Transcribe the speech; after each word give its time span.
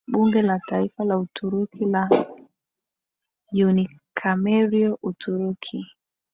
Bunge 0.13 0.41
la 0.41 0.59
Taifa 0.67 1.03
la 1.03 1.17
Uturuki 1.17 1.85
la 1.89 2.03
Unicameral 3.53 4.97
Uturuki 5.03 5.77